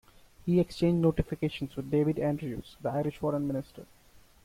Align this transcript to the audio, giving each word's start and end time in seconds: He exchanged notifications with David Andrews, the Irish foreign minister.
He 0.47 0.59
exchanged 0.59 0.99
notifications 0.99 1.75
with 1.75 1.91
David 1.91 2.17
Andrews, 2.17 2.75
the 2.81 2.89
Irish 2.89 3.17
foreign 3.17 3.45
minister. 3.45 3.85